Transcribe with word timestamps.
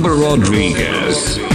Seba 0.00 0.14
Rodriguez. 0.14 1.49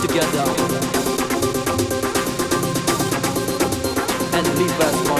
together 0.00 0.44
and 4.32 4.46
live 4.58 4.80
as 4.80 5.10
one. 5.10 5.17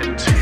Into 0.00 0.37